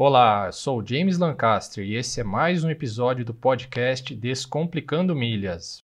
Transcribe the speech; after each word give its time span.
Olá, 0.00 0.52
sou 0.52 0.80
James 0.86 1.18
Lancaster 1.18 1.84
e 1.84 1.96
esse 1.96 2.20
é 2.20 2.22
mais 2.22 2.62
um 2.62 2.70
episódio 2.70 3.24
do 3.24 3.34
podcast 3.34 4.14
Descomplicando 4.14 5.12
Milhas. 5.12 5.82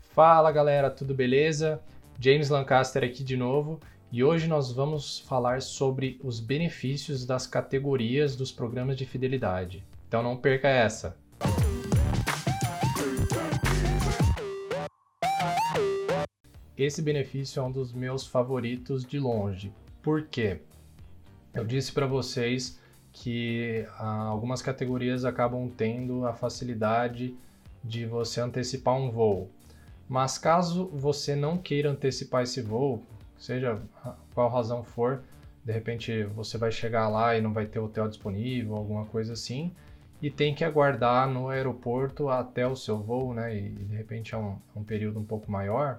Fala 0.00 0.50
galera, 0.50 0.90
tudo 0.90 1.14
beleza? 1.14 1.80
James 2.18 2.50
Lancaster 2.50 3.04
aqui 3.04 3.22
de 3.22 3.36
novo 3.36 3.78
e 4.10 4.24
hoje 4.24 4.48
nós 4.48 4.72
vamos 4.72 5.20
falar 5.20 5.62
sobre 5.62 6.18
os 6.24 6.40
benefícios 6.40 7.24
das 7.24 7.46
categorias 7.46 8.34
dos 8.34 8.50
programas 8.50 8.96
de 8.96 9.06
fidelidade. 9.06 9.86
Então 10.08 10.24
não 10.24 10.36
perca 10.36 10.66
essa! 10.66 11.16
Esse 16.84 17.00
benefício 17.00 17.60
é 17.60 17.62
um 17.62 17.70
dos 17.70 17.92
meus 17.92 18.26
favoritos 18.26 19.04
de 19.04 19.16
longe. 19.16 19.72
Por 20.02 20.26
quê? 20.26 20.62
Eu 21.54 21.64
disse 21.64 21.92
para 21.92 22.08
vocês 22.08 22.76
que 23.12 23.86
ah, 24.00 24.24
algumas 24.24 24.60
categorias 24.60 25.24
acabam 25.24 25.70
tendo 25.70 26.26
a 26.26 26.32
facilidade 26.32 27.36
de 27.84 28.04
você 28.04 28.40
antecipar 28.40 28.96
um 28.96 29.12
voo. 29.12 29.48
Mas 30.08 30.38
caso 30.38 30.88
você 30.88 31.36
não 31.36 31.56
queira 31.56 31.88
antecipar 31.88 32.42
esse 32.42 32.60
voo, 32.60 33.00
seja 33.38 33.80
qual 34.34 34.48
razão 34.48 34.82
for, 34.82 35.22
de 35.64 35.72
repente 35.72 36.24
você 36.34 36.58
vai 36.58 36.72
chegar 36.72 37.08
lá 37.08 37.36
e 37.36 37.40
não 37.40 37.52
vai 37.52 37.66
ter 37.66 37.78
hotel 37.78 38.08
disponível, 38.08 38.74
alguma 38.74 39.04
coisa 39.04 39.34
assim, 39.34 39.72
e 40.20 40.28
tem 40.28 40.52
que 40.52 40.64
aguardar 40.64 41.28
no 41.28 41.48
aeroporto 41.48 42.28
até 42.28 42.66
o 42.66 42.74
seu 42.74 42.98
voo, 42.98 43.32
né? 43.32 43.56
E 43.56 43.68
de 43.68 43.94
repente 43.94 44.34
é 44.34 44.38
um, 44.38 44.56
é 44.74 44.78
um 44.80 44.82
período 44.82 45.20
um 45.20 45.24
pouco 45.24 45.48
maior 45.48 45.96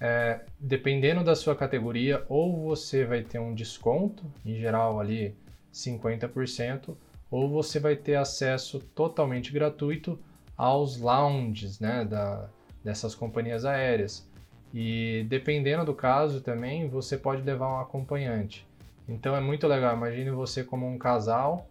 é, 0.00 0.40
dependendo 0.58 1.22
da 1.22 1.34
sua 1.34 1.54
categoria, 1.54 2.24
ou 2.28 2.68
você 2.68 3.04
vai 3.04 3.22
ter 3.22 3.38
um 3.38 3.54
desconto, 3.54 4.24
em 4.44 4.56
geral 4.56 5.00
ali 5.00 5.34
50%, 5.72 6.96
ou 7.30 7.48
você 7.48 7.80
vai 7.80 7.96
ter 7.96 8.16
acesso 8.16 8.78
totalmente 8.94 9.52
gratuito 9.52 10.18
aos 10.56 10.98
lounges 10.98 11.80
né, 11.80 12.04
da, 12.04 12.48
dessas 12.82 13.14
companhias 13.14 13.64
aéreas. 13.64 14.28
E 14.72 15.24
dependendo 15.28 15.84
do 15.84 15.94
caso 15.94 16.40
também, 16.40 16.88
você 16.88 17.16
pode 17.16 17.42
levar 17.42 17.68
um 17.68 17.80
acompanhante. 17.80 18.66
Então 19.08 19.36
é 19.36 19.40
muito 19.40 19.66
legal. 19.66 19.96
Imagine 19.96 20.30
você 20.30 20.64
como 20.64 20.86
um 20.86 20.98
casal 20.98 21.68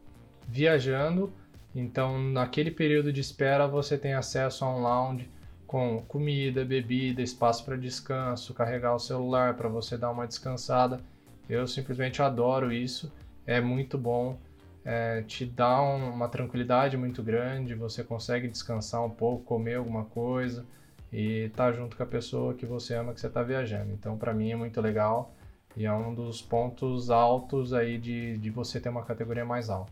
viajando. 0.47 1.31
Então, 1.75 2.19
naquele 2.19 2.69
período 2.69 3.11
de 3.11 3.19
espera, 3.19 3.67
você 3.67 3.97
tem 3.97 4.13
acesso 4.13 4.63
a 4.63 4.75
um 4.75 4.81
lounge 4.81 5.29
com 5.73 6.03
comida, 6.07 6.63
bebida, 6.63 7.19
espaço 7.19 7.65
para 7.65 7.75
descanso, 7.75 8.53
carregar 8.53 8.93
o 8.93 8.99
celular 8.99 9.55
para 9.55 9.67
você 9.67 9.97
dar 9.97 10.11
uma 10.11 10.27
descansada. 10.27 11.01
Eu 11.49 11.65
simplesmente 11.65 12.21
adoro 12.21 12.71
isso, 12.71 13.11
é 13.43 13.59
muito 13.59 13.97
bom, 13.97 14.37
é, 14.85 15.23
te 15.23 15.47
dá 15.47 15.81
um, 15.81 16.11
uma 16.11 16.29
tranquilidade 16.29 16.95
muito 16.95 17.23
grande, 17.23 17.73
você 17.73 18.03
consegue 18.03 18.47
descansar 18.47 19.03
um 19.03 19.09
pouco, 19.09 19.45
comer 19.45 19.77
alguma 19.77 20.05
coisa 20.05 20.63
e 21.11 21.45
estar 21.45 21.71
tá 21.71 21.73
junto 21.75 21.97
com 21.97 22.03
a 22.03 22.05
pessoa 22.05 22.53
que 22.53 22.67
você 22.67 22.93
ama 22.93 23.11
que 23.11 23.19
você 23.19 23.25
está 23.25 23.41
viajando. 23.41 23.91
Então, 23.93 24.15
para 24.15 24.31
mim 24.31 24.51
é 24.51 24.55
muito 24.55 24.79
legal 24.79 25.33
e 25.75 25.87
é 25.87 25.91
um 25.91 26.13
dos 26.13 26.39
pontos 26.39 27.09
altos 27.09 27.73
aí 27.73 27.97
de, 27.97 28.37
de 28.37 28.51
você 28.51 28.79
ter 28.79 28.89
uma 28.89 29.03
categoria 29.03 29.43
mais 29.43 29.71
alta. 29.71 29.91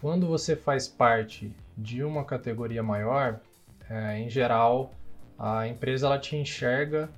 Quando 0.00 0.26
você 0.26 0.56
faz 0.56 0.88
parte 0.88 1.54
de 1.78 2.02
uma 2.02 2.24
categoria 2.24 2.82
maior, 2.82 3.38
é, 3.88 4.18
em 4.18 4.28
geral, 4.28 4.90
a 5.38 5.66
empresa 5.66 6.06
ela 6.06 6.18
te 6.18 6.36
enxerga 6.36 7.10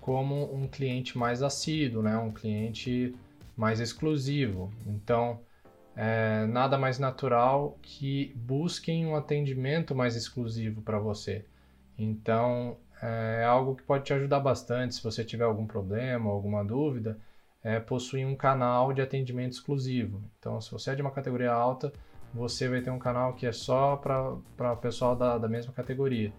como 0.00 0.54
um 0.54 0.66
cliente 0.66 1.16
mais 1.16 1.42
assíduo, 1.42 2.02
né? 2.02 2.16
um 2.16 2.32
cliente 2.32 3.14
mais 3.56 3.80
exclusivo. 3.80 4.72
Então, 4.86 5.40
é 5.94 6.46
nada 6.46 6.78
mais 6.78 6.98
natural 6.98 7.78
que 7.82 8.32
busquem 8.36 9.06
um 9.06 9.14
atendimento 9.16 9.94
mais 9.94 10.16
exclusivo 10.16 10.80
para 10.82 10.98
você. 10.98 11.44
Então, 11.98 12.76
é 13.02 13.44
algo 13.44 13.76
que 13.76 13.82
pode 13.82 14.04
te 14.04 14.12
ajudar 14.12 14.40
bastante 14.40 14.94
se 14.94 15.02
você 15.02 15.24
tiver 15.24 15.44
algum 15.44 15.66
problema, 15.66 16.30
alguma 16.30 16.64
dúvida, 16.64 17.18
é 17.62 17.78
possuir 17.78 18.26
um 18.26 18.34
canal 18.34 18.92
de 18.92 19.02
atendimento 19.02 19.52
exclusivo. 19.52 20.22
Então, 20.38 20.60
se 20.60 20.70
você 20.70 20.92
é 20.92 20.94
de 20.94 21.02
uma 21.02 21.10
categoria 21.10 21.52
alta, 21.52 21.92
você 22.32 22.68
vai 22.68 22.80
ter 22.80 22.90
um 22.90 22.98
canal 22.98 23.34
que 23.34 23.46
é 23.46 23.52
só 23.52 23.96
para 23.96 24.72
o 24.72 24.76
pessoal 24.76 25.14
da, 25.14 25.36
da 25.36 25.48
mesma 25.48 25.72
categoria 25.72 26.32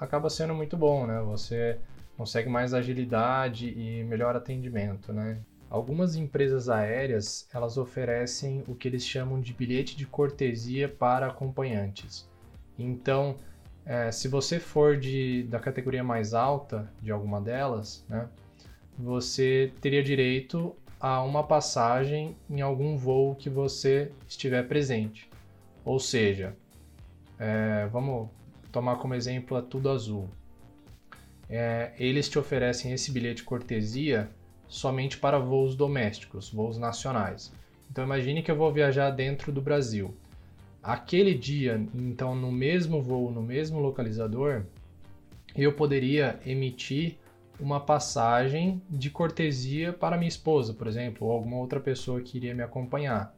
acaba 0.00 0.28
sendo 0.28 0.54
muito 0.54 0.76
bom, 0.76 1.06
né? 1.06 1.20
Você 1.22 1.78
consegue 2.16 2.48
mais 2.48 2.74
agilidade 2.74 3.68
e 3.68 4.04
melhor 4.04 4.36
atendimento, 4.36 5.12
né? 5.12 5.40
Algumas 5.70 6.16
empresas 6.16 6.68
aéreas, 6.68 7.48
elas 7.52 7.78
oferecem 7.78 8.62
o 8.68 8.74
que 8.74 8.86
eles 8.86 9.06
chamam 9.06 9.40
de 9.40 9.54
bilhete 9.54 9.96
de 9.96 10.06
cortesia 10.06 10.88
para 10.88 11.26
acompanhantes. 11.28 12.28
Então, 12.78 13.36
é, 13.84 14.12
se 14.12 14.28
você 14.28 14.60
for 14.60 14.98
de, 14.98 15.44
da 15.44 15.58
categoria 15.58 16.04
mais 16.04 16.34
alta 16.34 16.90
de 17.00 17.10
alguma 17.10 17.40
delas, 17.40 18.04
né, 18.08 18.28
você 18.98 19.72
teria 19.80 20.02
direito 20.02 20.76
a 21.00 21.22
uma 21.22 21.42
passagem 21.42 22.36
em 22.48 22.60
algum 22.60 22.96
voo 22.96 23.34
que 23.34 23.50
você 23.50 24.12
estiver 24.28 24.68
presente. 24.68 25.28
Ou 25.84 25.98
seja, 25.98 26.54
é, 27.38 27.88
vamos 27.90 28.28
tomar 28.72 28.96
como 28.96 29.14
exemplo 29.14 29.56
a 29.56 29.62
Tudo 29.62 29.90
Azul. 29.90 30.28
É, 31.48 31.92
eles 31.98 32.28
te 32.28 32.38
oferecem 32.38 32.92
esse 32.92 33.12
bilhete 33.12 33.44
cortesia 33.44 34.30
somente 34.66 35.18
para 35.18 35.38
voos 35.38 35.76
domésticos, 35.76 36.50
voos 36.50 36.78
nacionais. 36.78 37.52
Então 37.90 38.02
imagine 38.02 38.42
que 38.42 38.50
eu 38.50 38.56
vou 38.56 38.72
viajar 38.72 39.10
dentro 39.10 39.52
do 39.52 39.60
Brasil. 39.60 40.16
Aquele 40.82 41.34
dia, 41.34 41.86
então 41.94 42.34
no 42.34 42.50
mesmo 42.50 43.02
voo, 43.02 43.30
no 43.30 43.42
mesmo 43.42 43.78
localizador, 43.78 44.64
eu 45.54 45.74
poderia 45.74 46.40
emitir 46.46 47.18
uma 47.60 47.78
passagem 47.78 48.82
de 48.88 49.10
cortesia 49.10 49.92
para 49.92 50.16
minha 50.16 50.28
esposa, 50.28 50.72
por 50.72 50.86
exemplo, 50.86 51.26
ou 51.26 51.32
alguma 51.32 51.58
outra 51.58 51.78
pessoa 51.78 52.22
que 52.22 52.38
iria 52.38 52.54
me 52.54 52.62
acompanhar. 52.62 53.34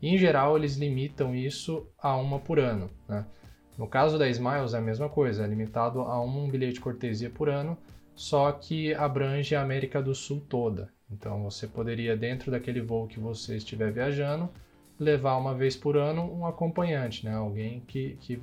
Em 0.00 0.16
geral, 0.16 0.56
eles 0.56 0.76
limitam 0.76 1.34
isso 1.34 1.86
a 1.98 2.16
uma 2.16 2.38
por 2.38 2.58
ano. 2.58 2.88
Né? 3.08 3.26
No 3.76 3.86
caso 3.86 4.18
da 4.18 4.28
Smiles 4.28 4.74
é 4.74 4.78
a 4.78 4.82
mesma 4.82 5.08
coisa, 5.08 5.44
é 5.44 5.46
limitado 5.46 6.00
a 6.00 6.20
um 6.20 6.48
bilhete 6.48 6.74
de 6.74 6.80
cortesia 6.80 7.30
por 7.30 7.48
ano, 7.48 7.76
só 8.14 8.52
que 8.52 8.92
abrange 8.94 9.54
a 9.54 9.62
América 9.62 10.02
do 10.02 10.14
Sul 10.14 10.44
toda. 10.48 10.90
Então 11.10 11.42
você 11.42 11.66
poderia, 11.66 12.16
dentro 12.16 12.50
daquele 12.50 12.80
voo 12.80 13.06
que 13.06 13.18
você 13.18 13.56
estiver 13.56 13.90
viajando, 13.92 14.50
levar 14.98 15.36
uma 15.36 15.54
vez 15.54 15.74
por 15.74 15.96
ano 15.96 16.22
um 16.22 16.46
acompanhante, 16.46 17.24
né? 17.24 17.34
alguém 17.34 17.80
que, 17.86 18.16
que 18.20 18.40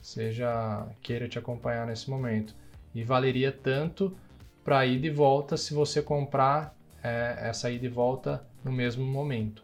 seja 0.00 0.86
queira 1.02 1.28
te 1.28 1.38
acompanhar 1.38 1.86
nesse 1.86 2.08
momento. 2.08 2.54
E 2.94 3.02
valeria 3.02 3.52
tanto 3.52 4.16
para 4.64 4.84
ida 4.86 5.06
e 5.06 5.10
volta 5.10 5.56
se 5.56 5.74
você 5.74 6.02
comprar 6.02 6.74
é, 7.02 7.36
essa 7.40 7.70
ida 7.70 7.86
e 7.86 7.88
volta 7.88 8.46
no 8.64 8.72
mesmo 8.72 9.04
momento. 9.04 9.62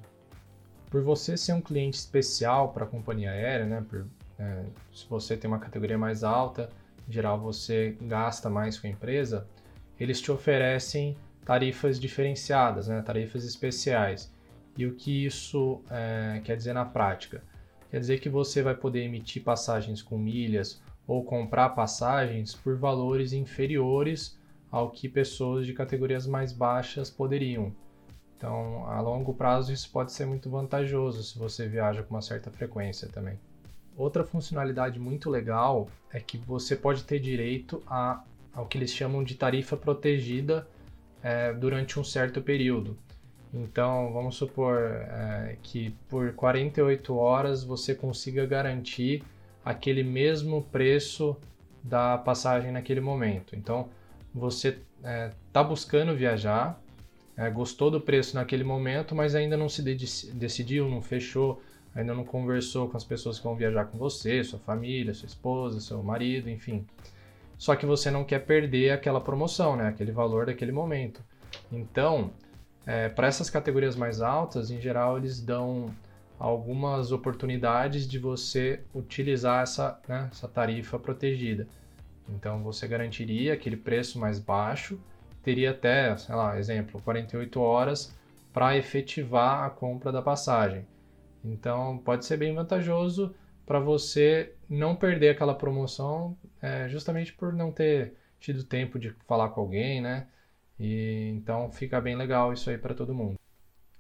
Por 0.91 1.03
você 1.03 1.37
ser 1.37 1.53
um 1.53 1.61
cliente 1.61 1.99
especial 1.99 2.73
para 2.73 2.85
a 2.85 2.89
companhia 2.89 3.31
aérea, 3.31 3.67
né, 3.67 3.85
por 3.89 4.07
é, 4.39 4.65
se 4.93 5.07
você 5.09 5.37
tem 5.37 5.49
uma 5.49 5.59
categoria 5.59 5.99
mais 5.99 6.25
alta, 6.25 6.69
em 7.09 7.13
geral 7.13 7.39
você 7.39 7.97
gasta 8.01 8.49
mais 8.49 8.79
com 8.79 8.87
a 8.87 8.91
empresa, 8.91 9.47
eles 9.99 10.21
te 10.21 10.33
oferecem 10.33 11.17
tarifas 11.45 12.01
diferenciadas, 12.01 12.89
né, 12.89 13.03
tarifas 13.03 13.45
especiais. 13.45 14.33
E 14.77 14.87
o 14.87 14.95
que 14.95 15.25
isso 15.25 15.81
é, 15.91 16.41
quer 16.45 16.57
dizer 16.57 16.73
na 16.73 16.85
prática? 16.85 17.43
Quer 17.91 18.01
dizer 18.01 18.19
que 18.19 18.29
você 18.29 18.61
vai 18.61 18.75
poder 18.75 19.05
emitir 19.05 19.43
passagens 19.45 20.03
com 20.03 20.19
milhas 20.19 20.83
ou 21.07 21.23
comprar 21.23 21.71
passagens 21.71 22.55
por 22.55 22.77
valores 22.77 23.33
inferiores 23.33 24.37
ao 24.71 24.91
que 24.91 25.09
pessoas 25.09 25.67
de 25.67 25.73
categorias 25.73 26.27
mais 26.27 26.53
baixas 26.53 27.09
poderiam. 27.09 27.73
Então, 28.37 28.85
a 28.87 29.01
longo 29.01 29.33
prazo, 29.33 29.73
isso 29.73 29.89
pode 29.93 30.11
ser 30.11 30.27
muito 30.27 30.51
vantajoso 30.51 31.23
se 31.23 31.39
você 31.39 31.69
viaja 31.69 32.03
com 32.03 32.15
uma 32.15 32.21
certa 32.21 32.51
frequência 32.51 33.09
também. 33.09 33.39
Outra 33.97 34.25
funcionalidade 34.25 34.99
muito 34.99 35.31
legal 35.31 35.89
é 36.13 36.19
que 36.19 36.37
você 36.37 36.75
pode 36.75 37.05
ter 37.05 37.21
direito 37.21 37.83
a, 37.87 38.23
ao 38.53 38.67
que 38.67 38.77
eles 38.77 38.91
chamam 38.91 39.23
de 39.23 39.35
tarifa 39.35 39.77
protegida 39.77 40.67
é, 41.23 41.53
durante 41.53 41.99
um 41.99 42.05
certo 42.05 42.43
período. 42.43 42.97
Então, 43.53 44.13
vamos 44.13 44.35
supor 44.35 44.79
é, 44.79 45.57
que 45.63 45.95
por 46.09 46.33
48 46.33 47.15
horas 47.17 47.63
você 47.63 47.95
consiga 47.95 48.45
garantir 48.45 49.23
aquele 49.65 50.03
mesmo 50.03 50.63
preço 50.65 51.37
da 51.83 52.19
passagem 52.19 52.73
naquele 52.73 53.01
momento. 53.01 53.55
Então, 53.55 53.89
você 54.35 54.69
está 54.71 55.09
é, 55.09 55.31
tá 55.53 55.63
buscando 55.63 56.17
viajar, 56.17 56.81
é, 57.37 57.49
gostou 57.49 57.91
do 57.91 58.01
preço 58.01 58.35
naquele 58.35 58.65
momento, 58.65 59.15
mas 59.15 59.37
ainda 59.37 59.57
não 59.57 59.69
se 59.69 59.83
decidiu, 60.33 60.89
não 60.89 61.01
fechou 61.01 61.63
ainda 61.95 62.15
não 62.15 62.25
conversou 62.25 62.89
com 62.89 62.97
as 62.97 63.05
pessoas 63.05 63.39
que 63.39 63.45
vão 63.45 63.55
viajar 63.55 63.85
com 63.87 63.97
você, 63.99 64.43
sua 64.43 64.59
família, 64.59 65.15
sua 65.15 65.27
esposa, 65.27 65.81
seu 65.81 66.03
marido, 66.03 66.51
enfim. 66.51 66.85
só 67.57 67.77
que 67.77 67.87
você 67.87 68.11
não 68.11 68.25
quer 68.25 68.41
perder 68.41 68.91
aquela 68.91 69.21
promoção, 69.21 69.77
né? 69.77 69.89
aquele 69.89 70.13
valor 70.13 70.47
daquele 70.47 70.73
momento. 70.73 71.23
Então, 71.71 72.33
é, 72.87 73.09
para 73.09 73.27
essas 73.27 73.49
categorias 73.49 73.97
mais 73.97 74.21
altas, 74.21 74.71
em 74.71 74.81
geral, 74.81 75.17
eles 75.17 75.41
dão 75.41 75.95
algumas 76.39 77.13
oportunidades 77.13 78.07
de 78.09 78.19
você 78.19 78.81
utilizar 78.95 79.63
essa, 79.63 79.99
né, 80.09 80.29
essa 80.31 80.49
tarifa 80.49 80.99
protegida. 80.99 81.67
Então, 82.29 82.63
você 82.63 82.89
garantiria 82.89 83.55
aquele 83.55 83.77
preço 83.77 84.19
mais 84.19 84.39
baixo, 84.39 84.99
teria 85.43 85.71
até, 85.71 86.17
sei 86.17 86.35
lá, 86.35 86.59
exemplo, 86.59 87.01
48 87.03 87.61
horas 87.61 88.15
para 88.53 88.77
efetivar 88.77 89.65
a 89.65 89.71
compra 89.71 90.11
da 90.11 90.23
passagem. 90.23 90.87
Então, 91.45 91.99
pode 91.99 92.25
ser 92.25 92.39
bem 92.39 92.55
vantajoso 92.55 93.35
para 93.67 93.79
você 93.79 94.55
não 94.69 94.97
perder 94.97 95.31
aquela 95.31 95.55
promoção, 95.55 96.37
é, 96.61 96.89
justamente 96.89 97.33
por 97.33 97.53
não 97.53 97.71
ter 97.71 98.15
tido 98.41 98.65
tempo 98.65 98.99
de 98.99 99.11
falar 99.27 99.51
com 99.51 99.61
alguém, 99.61 100.01
né? 100.01 100.27
E 100.79 101.31
então 101.37 101.71
fica 101.71 102.01
bem 102.01 102.17
legal 102.17 102.53
isso 102.53 102.69
aí 102.71 102.79
para 102.79 102.95
todo 102.95 103.15
mundo. 103.15 103.39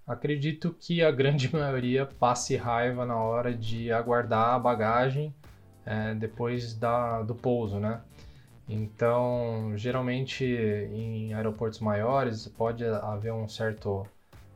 Acredito 0.06 0.74
que 0.78 1.02
a 1.02 1.10
grande 1.10 1.50
maioria 1.54 2.06
passe 2.06 2.56
raiva 2.56 3.06
na 3.06 3.16
hora 3.16 3.54
de 3.54 3.90
aguardar 3.92 4.54
a 4.54 4.58
bagagem 4.58 5.34
é, 5.86 6.14
depois 6.14 6.74
da, 6.74 7.22
do 7.22 7.34
pouso, 7.34 7.78
né? 7.78 8.00
Então, 8.68 9.72
geralmente 9.76 10.44
em 10.44 11.34
aeroportos 11.34 11.80
maiores 11.80 12.48
pode 12.48 12.84
haver 12.84 13.32
um 13.32 13.46
certo, 13.46 14.06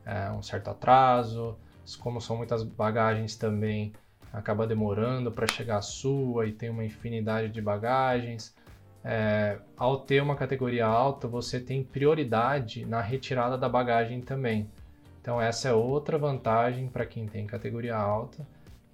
é, 0.05 0.31
um 0.31 0.41
certo 0.41 0.69
atraso, 0.71 1.55
como 1.95 2.19
são 2.21 2.37
muitas 2.37 2.63
bagagens 2.63 3.35
também 3.35 3.93
acaba 4.31 4.67
demorando 4.67 5.31
para 5.31 5.47
chegar 5.47 5.77
à 5.77 5.81
sua 5.81 6.45
e 6.45 6.51
tem 6.51 6.69
uma 6.69 6.85
infinidade 6.85 7.49
de 7.49 7.61
bagagens. 7.61 8.55
É, 9.03 9.57
ao 9.77 9.99
ter 9.99 10.21
uma 10.21 10.35
categoria 10.35 10.85
alta, 10.85 11.27
você 11.27 11.59
tem 11.59 11.83
prioridade 11.83 12.85
na 12.85 13.01
retirada 13.01 13.57
da 13.57 13.69
bagagem 13.69 14.21
também. 14.21 14.69
Então, 15.21 15.41
essa 15.41 15.69
é 15.69 15.73
outra 15.73 16.17
vantagem 16.17 16.87
para 16.87 17.05
quem 17.05 17.25
tem 17.27 17.45
categoria 17.45 17.95
alta 17.95 18.45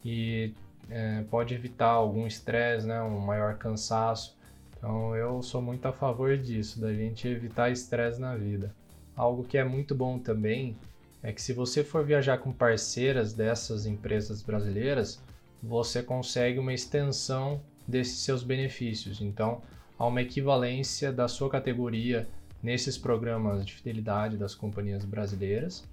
e 0.03 0.53
é, 0.89 1.24
pode 1.30 1.53
evitar 1.53 1.89
algum 1.89 2.27
estresse, 2.27 2.86
né, 2.88 3.01
um 3.01 3.19
maior 3.19 3.56
cansaço. 3.57 4.38
Então, 4.77 5.15
eu 5.15 5.42
sou 5.42 5.62
muito 5.62 5.86
a 5.88 5.92
favor 5.92 6.38
disso, 6.38 6.80
da 6.80 6.94
gente 6.94 7.27
evitar 7.27 7.71
estresse 7.71 8.19
na 8.19 8.36
vida. 8.36 8.74
Algo 9.15 9.44
que 9.44 9.57
é 9.57 9.63
muito 9.63 9.95
bom 9.95 10.19
também 10.19 10.77
é 11.25 11.33
que 11.33 11.42
se 11.42 11.54
você 11.54 11.83
for 11.83 12.06
viajar 12.06 12.38
com 12.38 12.54
parceiras 12.54 13.33
dessas 13.33 13.88
empresas 13.88 14.44
brasileiras, 14.44 15.19
você 15.62 16.04
consegue 16.04 16.60
uma 16.60 16.72
extensão 16.72 17.60
desses 17.88 18.19
seus 18.19 18.44
benefícios. 18.44 19.19
Então, 19.19 19.60
há 19.98 20.06
uma 20.06 20.22
equivalência 20.22 21.12
da 21.12 21.27
sua 21.27 21.50
categoria 21.50 22.27
nesses 22.62 22.95
programas 22.95 23.66
de 23.66 23.74
fidelidade 23.74 24.38
das 24.38 24.54
companhias 24.54 25.04
brasileiras 25.04 25.83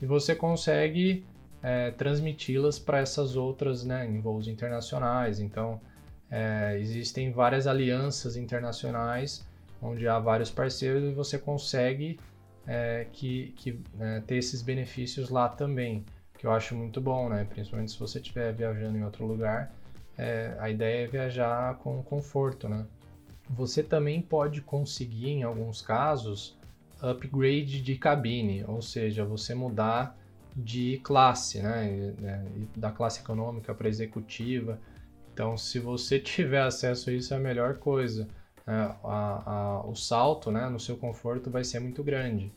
e 0.00 0.06
você 0.06 0.34
consegue 0.34 1.24
é, 1.62 1.92
transmiti-las 1.92 2.80
para 2.80 2.98
essas 2.98 3.36
outras 3.36 3.84
né, 3.84 4.04
em 4.04 4.20
voos 4.20 4.48
internacionais. 4.48 5.38
Então, 5.38 5.80
é, 6.28 6.76
existem 6.80 7.30
várias 7.30 7.68
alianças 7.68 8.36
internacionais 8.36 9.46
onde 9.80 10.08
há 10.08 10.18
vários 10.18 10.50
parceiros 10.50 11.04
e 11.04 11.12
você 11.12 11.38
consegue 11.38 12.18
é, 12.66 13.06
que, 13.12 13.52
que 13.56 13.80
é, 13.98 14.20
ter 14.20 14.36
esses 14.36 14.62
benefícios 14.62 15.30
lá 15.30 15.48
também, 15.48 16.04
que 16.38 16.46
eu 16.46 16.52
acho 16.52 16.74
muito 16.74 17.00
bom, 17.00 17.28
né? 17.28 17.44
Principalmente 17.48 17.92
se 17.92 17.98
você 17.98 18.18
estiver 18.18 18.52
viajando 18.52 18.96
em 18.96 19.04
outro 19.04 19.26
lugar, 19.26 19.72
é, 20.16 20.56
a 20.58 20.70
ideia 20.70 21.04
é 21.04 21.06
viajar 21.06 21.76
com 21.78 22.02
conforto, 22.02 22.68
né? 22.68 22.86
Você 23.50 23.82
também 23.82 24.22
pode 24.22 24.60
conseguir, 24.60 25.30
em 25.30 25.42
alguns 25.42 25.82
casos, 25.82 26.56
upgrade 27.00 27.82
de 27.82 27.96
cabine, 27.96 28.64
ou 28.64 28.80
seja, 28.80 29.24
você 29.24 29.54
mudar 29.54 30.16
de 30.54 31.00
classe, 31.02 31.60
né? 31.60 32.14
Da 32.76 32.90
classe 32.90 33.20
econômica 33.20 33.74
para 33.74 33.88
executiva. 33.88 34.78
Então, 35.32 35.56
se 35.56 35.78
você 35.78 36.18
tiver 36.20 36.62
acesso 36.62 37.10
a 37.10 37.12
isso, 37.12 37.34
é 37.34 37.36
a 37.36 37.40
melhor 37.40 37.78
coisa 37.78 38.28
a, 38.66 39.42
a, 39.82 39.86
o 39.86 39.94
salto 39.94 40.50
né, 40.50 40.68
no 40.68 40.78
seu 40.78 40.96
conforto 40.96 41.50
vai 41.50 41.64
ser 41.64 41.80
muito 41.80 42.02
grande. 42.02 42.52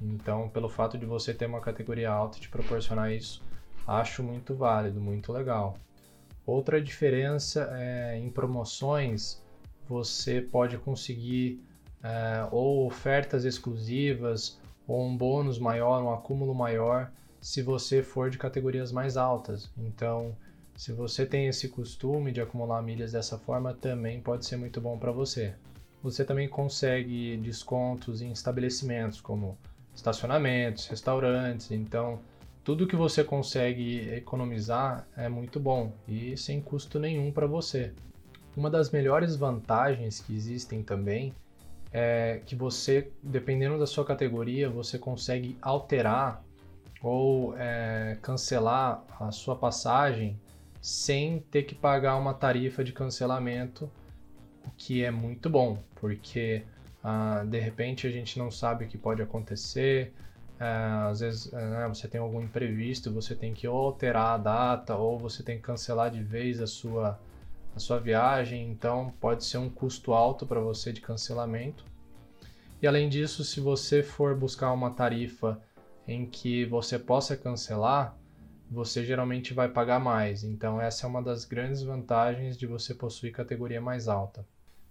Então, 0.00 0.48
pelo 0.48 0.68
fato 0.68 0.98
de 0.98 1.06
você 1.06 1.32
ter 1.32 1.46
uma 1.46 1.60
categoria 1.60 2.10
alta 2.10 2.38
e 2.38 2.40
te 2.40 2.48
proporcionar 2.48 3.12
isso, 3.12 3.42
acho 3.86 4.22
muito 4.22 4.54
válido, 4.54 5.00
muito 5.00 5.32
legal. 5.32 5.76
Outra 6.44 6.82
diferença 6.82 7.70
é 7.72 8.18
em 8.18 8.28
promoções, 8.28 9.40
você 9.88 10.40
pode 10.40 10.76
conseguir 10.78 11.62
é, 12.02 12.48
ou 12.50 12.86
ofertas 12.86 13.44
exclusivas, 13.44 14.58
ou 14.86 15.06
um 15.06 15.16
bônus 15.16 15.58
maior, 15.58 16.02
um 16.02 16.12
acúmulo 16.12 16.54
maior, 16.54 17.12
se 17.40 17.62
você 17.62 18.02
for 18.02 18.28
de 18.28 18.38
categorias 18.38 18.90
mais 18.90 19.16
altas. 19.16 19.70
Então, 19.78 20.36
se 20.76 20.92
você 20.92 21.24
tem 21.26 21.46
esse 21.46 21.68
costume 21.68 22.32
de 22.32 22.40
acumular 22.40 22.82
milhas 22.82 23.12
dessa 23.12 23.38
forma, 23.38 23.74
também 23.74 24.20
pode 24.20 24.46
ser 24.46 24.56
muito 24.56 24.80
bom 24.80 24.98
para 24.98 25.12
você. 25.12 25.54
Você 26.02 26.24
também 26.24 26.48
consegue 26.48 27.36
descontos 27.36 28.20
em 28.20 28.32
estabelecimentos 28.32 29.20
como 29.20 29.56
estacionamentos, 29.94 30.86
restaurantes, 30.86 31.70
então 31.70 32.20
tudo 32.64 32.86
que 32.86 32.96
você 32.96 33.22
consegue 33.22 34.08
economizar 34.14 35.06
é 35.16 35.28
muito 35.28 35.60
bom 35.60 35.92
e 36.08 36.36
sem 36.36 36.60
custo 36.60 36.98
nenhum 36.98 37.30
para 37.30 37.46
você. 37.46 37.92
Uma 38.56 38.70
das 38.70 38.90
melhores 38.90 39.36
vantagens 39.36 40.20
que 40.20 40.34
existem 40.34 40.82
também 40.82 41.34
é 41.92 42.40
que 42.46 42.56
você, 42.56 43.10
dependendo 43.22 43.78
da 43.78 43.86
sua 43.86 44.04
categoria, 44.04 44.70
você 44.70 44.98
consegue 44.98 45.56
alterar 45.60 46.42
ou 47.02 47.56
é, 47.58 48.16
cancelar 48.22 49.04
a 49.20 49.30
sua 49.30 49.56
passagem 49.56 50.38
sem 50.82 51.38
ter 51.38 51.62
que 51.62 51.76
pagar 51.76 52.16
uma 52.16 52.34
tarifa 52.34 52.82
de 52.82 52.92
cancelamento, 52.92 53.88
o 54.66 54.70
que 54.76 55.04
é 55.04 55.12
muito 55.12 55.48
bom, 55.48 55.78
porque 55.94 56.64
ah, 57.04 57.44
de 57.46 57.60
repente 57.60 58.04
a 58.04 58.10
gente 58.10 58.36
não 58.36 58.50
sabe 58.50 58.84
o 58.84 58.88
que 58.88 58.98
pode 58.98 59.22
acontecer. 59.22 60.12
Ah, 60.58 61.06
às 61.08 61.20
vezes 61.20 61.52
né, 61.52 61.86
você 61.88 62.08
tem 62.08 62.20
algum 62.20 62.42
imprevisto, 62.42 63.12
você 63.12 63.36
tem 63.36 63.54
que 63.54 63.64
alterar 63.64 64.34
a 64.34 64.38
data 64.38 64.96
ou 64.96 65.16
você 65.16 65.44
tem 65.44 65.56
que 65.56 65.62
cancelar 65.62 66.10
de 66.10 66.22
vez 66.22 66.60
a 66.60 66.66
sua, 66.66 67.20
a 67.76 67.78
sua 67.78 68.00
viagem, 68.00 68.68
então 68.68 69.14
pode 69.20 69.44
ser 69.44 69.58
um 69.58 69.70
custo 69.70 70.12
alto 70.12 70.44
para 70.46 70.58
você 70.58 70.92
de 70.92 71.00
cancelamento. 71.00 71.84
E 72.80 72.88
além 72.88 73.08
disso, 73.08 73.44
se 73.44 73.60
você 73.60 74.02
for 74.02 74.36
buscar 74.36 74.72
uma 74.72 74.90
tarifa 74.90 75.60
em 76.08 76.26
que 76.26 76.64
você 76.64 76.98
possa 76.98 77.36
cancelar, 77.36 78.16
você 78.72 79.04
geralmente 79.04 79.52
vai 79.52 79.68
pagar 79.68 80.00
mais. 80.00 80.42
Então, 80.42 80.80
essa 80.80 81.06
é 81.06 81.08
uma 81.08 81.22
das 81.22 81.44
grandes 81.44 81.82
vantagens 81.82 82.56
de 82.56 82.66
você 82.66 82.94
possuir 82.94 83.32
categoria 83.32 83.80
mais 83.80 84.08
alta. 84.08 84.46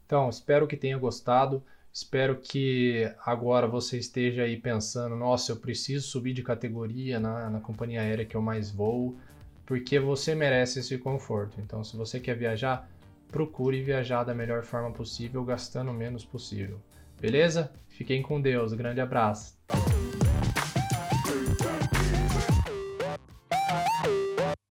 Então, 0.05 0.29
espero 0.29 0.67
que 0.67 0.77
tenha 0.77 0.97
gostado. 0.97 1.63
Espero 1.91 2.38
que 2.38 3.11
agora 3.25 3.67
você 3.67 3.97
esteja 3.97 4.43
aí 4.43 4.55
pensando: 4.55 5.15
nossa, 5.15 5.51
eu 5.51 5.57
preciso 5.57 6.07
subir 6.07 6.33
de 6.33 6.43
categoria 6.43 7.19
na, 7.19 7.50
na 7.50 7.59
companhia 7.59 8.01
aérea 8.01 8.25
que 8.25 8.35
eu 8.35 8.41
mais 8.41 8.71
vou, 8.71 9.17
porque 9.65 10.00
você 10.00 10.35
merece 10.35 10.79
esse 10.79 10.97
conforto. 10.97 11.59
Então, 11.59 11.83
se 11.83 11.97
você 11.97 12.19
quer 12.19 12.38
viajar, 12.38 12.89
procure 13.29 13.81
viajar 13.81 14.23
da 14.23 14.33
melhor 14.33 14.63
forma 14.63 14.91
possível, 14.91 15.43
gastando 15.43 15.91
o 15.91 15.93
menos 15.93 16.23
possível. 16.23 16.79
Beleza? 17.19 17.71
Fiquem 17.89 18.21
com 18.21 18.39
Deus. 18.39 18.73
Grande 18.73 19.01
abraço. 19.01 19.57